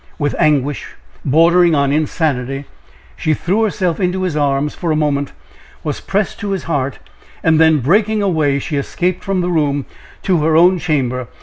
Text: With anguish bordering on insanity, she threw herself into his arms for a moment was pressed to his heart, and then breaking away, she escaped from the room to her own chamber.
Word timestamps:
With 0.17 0.33
anguish 0.39 0.95
bordering 1.23 1.75
on 1.75 1.91
insanity, 1.91 2.65
she 3.15 3.35
threw 3.35 3.61
herself 3.61 3.99
into 3.99 4.23
his 4.23 4.35
arms 4.35 4.73
for 4.73 4.89
a 4.89 4.95
moment 4.95 5.31
was 5.83 5.99
pressed 6.01 6.39
to 6.39 6.49
his 6.53 6.63
heart, 6.63 6.97
and 7.43 7.59
then 7.59 7.81
breaking 7.81 8.23
away, 8.23 8.57
she 8.57 8.77
escaped 8.77 9.23
from 9.23 9.41
the 9.41 9.49
room 9.51 9.85
to 10.23 10.39
her 10.43 10.57
own 10.57 10.79
chamber. 10.79 11.27